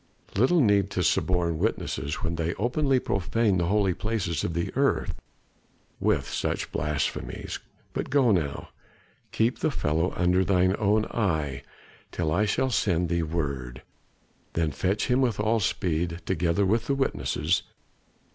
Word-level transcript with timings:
"Little 0.35 0.61
need 0.61 0.89
to 0.97 1.03
suborn 1.03 1.59
witnesses 1.59 2.23
when 2.23 2.33
they 2.33 2.55
openly 2.55 2.99
profane 2.99 3.59
the 3.59 3.67
holy 3.67 3.93
places 3.93 4.43
of 4.43 4.55
the 4.55 4.71
earth 4.75 5.13
with 5.99 6.27
such 6.27 6.71
blasphemies. 6.71 7.59
But 7.93 8.09
go 8.09 8.31
now; 8.31 8.69
keep 9.31 9.59
the 9.59 9.69
fellow 9.69 10.11
under 10.17 10.43
thine 10.43 10.75
own 10.79 11.05
eye 11.11 11.61
till 12.11 12.31
I 12.31 12.45
shall 12.45 12.71
send 12.71 13.09
thee 13.09 13.21
word, 13.21 13.83
then 14.53 14.71
fetch 14.71 15.05
him 15.05 15.21
with 15.21 15.39
all 15.39 15.59
speed, 15.59 16.21
together 16.25 16.65
with 16.65 16.87
the 16.87 16.95
witnesses. 16.95 17.61